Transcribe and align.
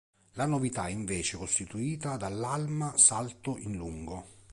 La 0.31 0.47
novità 0.47 0.87
è 0.87 0.89
invece 0.89 1.37
costituita 1.37 2.17
dall'halma-salto 2.17 3.59
in 3.59 3.75
lungo. 3.75 4.25